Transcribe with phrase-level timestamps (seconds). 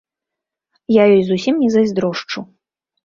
[0.95, 2.39] Я ёй зусім не зайздрошчу.